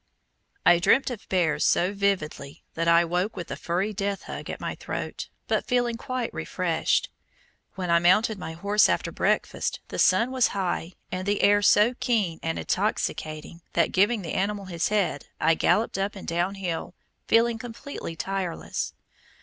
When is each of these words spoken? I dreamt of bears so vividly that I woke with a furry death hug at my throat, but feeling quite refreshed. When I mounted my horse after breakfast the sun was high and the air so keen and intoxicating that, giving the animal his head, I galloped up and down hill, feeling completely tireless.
I 0.65 0.79
dreamt 0.79 1.11
of 1.11 1.29
bears 1.29 1.63
so 1.63 1.93
vividly 1.93 2.63
that 2.73 2.87
I 2.87 3.05
woke 3.05 3.35
with 3.35 3.51
a 3.51 3.55
furry 3.55 3.93
death 3.93 4.23
hug 4.23 4.49
at 4.49 4.59
my 4.59 4.73
throat, 4.73 5.29
but 5.47 5.67
feeling 5.67 5.95
quite 5.95 6.33
refreshed. 6.33 7.11
When 7.75 7.91
I 7.91 7.99
mounted 7.99 8.39
my 8.39 8.53
horse 8.53 8.89
after 8.89 9.11
breakfast 9.11 9.79
the 9.89 9.99
sun 9.99 10.31
was 10.31 10.47
high 10.57 10.93
and 11.11 11.27
the 11.27 11.43
air 11.43 11.61
so 11.61 11.93
keen 11.99 12.39
and 12.41 12.57
intoxicating 12.57 13.61
that, 13.73 13.91
giving 13.91 14.23
the 14.23 14.33
animal 14.33 14.65
his 14.65 14.87
head, 14.87 15.27
I 15.39 15.53
galloped 15.53 15.99
up 15.99 16.15
and 16.15 16.27
down 16.27 16.55
hill, 16.55 16.95
feeling 17.27 17.59
completely 17.59 18.15
tireless. 18.15 18.95